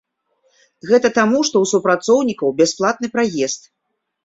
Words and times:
Гэта 0.91 1.11
таму 1.17 1.43
што 1.51 1.55
у 1.67 1.69
супрацоўнікаў 1.73 2.57
бясплатны 2.63 3.13
праезд. 3.19 3.73